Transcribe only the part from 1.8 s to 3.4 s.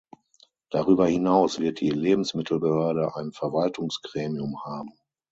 Lebensmittelbehörde ein